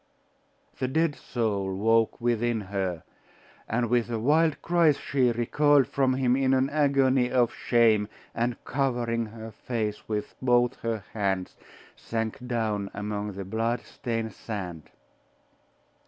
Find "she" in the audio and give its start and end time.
4.93-5.31